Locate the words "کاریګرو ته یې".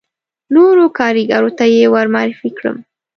0.97-1.85